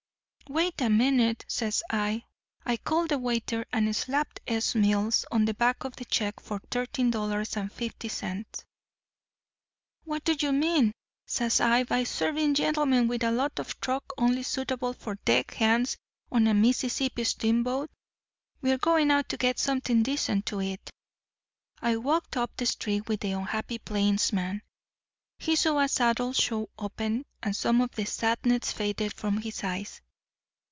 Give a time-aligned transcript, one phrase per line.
[0.49, 2.25] "'Wait a minute,' says I.
[2.65, 4.75] "I called the waiter, and slapped 'S.
[4.75, 8.65] Mills' on the back of the check for thirteen dollars and fifty cents.
[10.03, 10.91] "'What do you mean,'
[11.25, 15.95] says I, 'by serving gentlemen with a lot of truck only suitable for deck hands
[16.29, 17.89] on a Mississippi steamboat?
[18.61, 20.89] We're going out to get something decent to eat.'
[21.81, 24.63] "I walked up the street with the unhappy plainsman.
[25.39, 30.01] He saw a saddle shop open, and some of the sadness faded from his eyes.